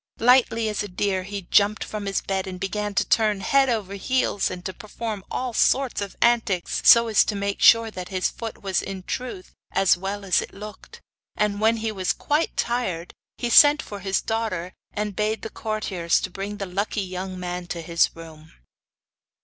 Lightly 0.17 0.67
as 0.67 0.81
a 0.81 0.87
deer 0.87 1.21
he 1.21 1.43
jumped 1.51 1.83
from 1.83 2.07
his 2.07 2.21
bed, 2.21 2.47
and 2.47 2.59
began 2.59 2.95
to 2.95 3.07
turn 3.07 3.41
head 3.41 3.69
over 3.69 3.93
heels 3.93 4.49
and 4.49 4.65
to 4.65 4.73
perform 4.73 5.23
all 5.29 5.53
sorts 5.53 6.01
of 6.01 6.15
antics, 6.23 6.81
so 6.83 7.07
as 7.07 7.23
to 7.25 7.35
make 7.35 7.61
sure 7.61 7.91
that 7.91 8.09
his 8.09 8.27
foot 8.27 8.63
was 8.63 8.81
in 8.81 9.03
truth 9.03 9.53
as 9.69 9.97
well 9.99 10.25
as 10.25 10.41
it 10.41 10.55
looked. 10.55 11.01
And 11.35 11.61
when 11.61 11.77
he 11.77 11.91
was 11.91 12.13
quite 12.13 12.57
tired 12.57 13.13
he 13.37 13.51
sent 13.51 13.83
for 13.83 13.99
his 13.99 14.21
daughter, 14.23 14.73
and 14.91 15.15
bade 15.15 15.43
the 15.43 15.51
courtiers 15.51 16.19
bring 16.21 16.57
the 16.57 16.65
lucky 16.65 17.01
young 17.03 17.39
man 17.39 17.67
to 17.67 17.79
his 17.83 18.09
room. 18.15 18.53